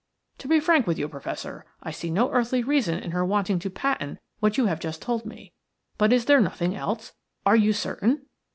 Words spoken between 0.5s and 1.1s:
frank with you,